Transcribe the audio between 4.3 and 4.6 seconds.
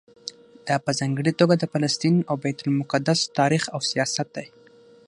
دی.